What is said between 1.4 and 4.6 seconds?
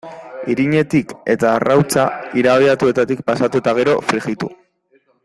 arrautza irabiatuetatik pasatu eta gero, frijitu.